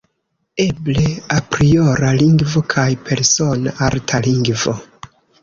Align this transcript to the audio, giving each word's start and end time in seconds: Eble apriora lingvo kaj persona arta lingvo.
Eble 0.63 1.03
apriora 1.35 2.09
lingvo 2.21 2.65
kaj 2.75 2.87
persona 3.11 3.77
arta 3.91 4.25
lingvo. 4.31 4.77